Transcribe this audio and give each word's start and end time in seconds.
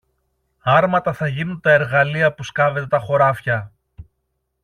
Άρματα 0.63 1.13
θα 1.13 1.27
γίνουν 1.27 1.59
τα 1.61 1.71
εργαλεία 1.71 2.33
που 2.33 2.43
σκάβετε 2.43 2.87
τα 2.87 2.99
χωράφια! 2.99 3.71